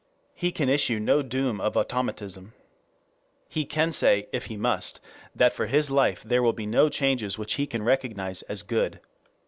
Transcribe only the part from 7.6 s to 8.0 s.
can